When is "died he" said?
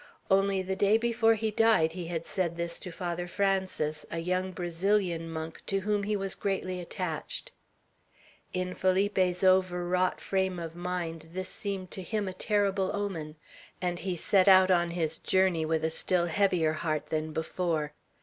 1.51-2.07